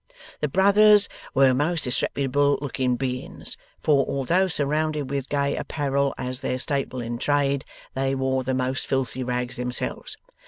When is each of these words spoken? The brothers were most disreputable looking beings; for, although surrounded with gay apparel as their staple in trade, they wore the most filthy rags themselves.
The 0.39 0.47
brothers 0.47 1.07
were 1.35 1.53
most 1.53 1.83
disreputable 1.83 2.57
looking 2.59 2.95
beings; 2.95 3.55
for, 3.83 4.03
although 4.07 4.47
surrounded 4.47 5.11
with 5.11 5.29
gay 5.29 5.55
apparel 5.55 6.15
as 6.17 6.39
their 6.39 6.57
staple 6.57 7.01
in 7.03 7.19
trade, 7.19 7.63
they 7.93 8.15
wore 8.15 8.43
the 8.43 8.55
most 8.55 8.87
filthy 8.87 9.23
rags 9.23 9.57
themselves. 9.57 10.17